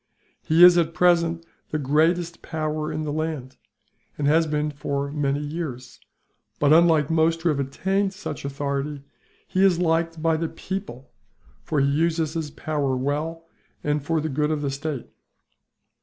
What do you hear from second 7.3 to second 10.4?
who have attained such authority, he is liked by